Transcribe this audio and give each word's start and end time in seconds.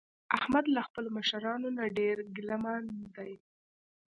احمد 0.37 0.65
له 0.75 0.81
خپلو 0.87 1.09
مشرانو 1.17 1.67
نه 1.77 1.83
ډېر 1.97 2.17
ګله 2.35 2.55
من 2.63 2.83
دی. 3.15 3.33